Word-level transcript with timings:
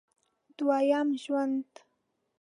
دوه 0.57 0.77
یم 0.89 1.07
ژوند 1.23 1.69